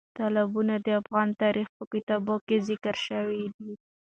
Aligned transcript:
تالابونه 0.17 0.75
د 0.85 0.87
افغان 1.01 1.29
تاریخ 1.41 1.67
په 1.77 1.83
کتابونو 1.93 2.43
کې 2.47 2.57
ذکر 2.69 2.95
شوی 3.07 3.43
دي. 3.57 3.73